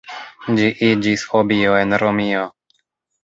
Ĝi 0.59 0.69
iĝis 0.87 1.25
hobio 1.33 1.75
en 1.81 1.97
Romio. 2.05 2.47